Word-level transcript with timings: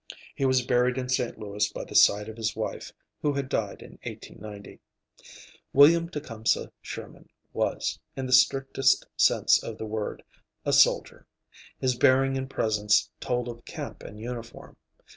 He 0.33 0.45
was 0.45 0.65
buried 0.65 0.97
in 0.97 1.09
St. 1.09 1.37
Louis 1.37 1.71
by 1.71 1.83
the 1.83 1.93
side 1.93 2.27
of 2.27 2.35
his 2.35 2.55
wife, 2.55 2.91
who 3.21 3.33
had 3.33 3.47
died 3.47 3.83
in 3.83 3.99
1890. 4.03 4.79
William 5.73 6.09
Tecumseh 6.09 6.71
Sherman 6.81 7.29
was, 7.53 7.99
in 8.15 8.25
the 8.25 8.33
strictest 8.33 9.05
sense 9.15 9.61
of 9.61 9.77
the 9.77 9.85
word, 9.85 10.23
a 10.65 10.73
soldier. 10.73 11.27
His 11.79 11.95
bearing 11.95 12.35
and 12.35 12.49
presence 12.49 13.11
told 13.19 13.47
of 13.47 13.63
camp 13.65 14.01
and 14.01 14.19
uniform. 14.19 14.75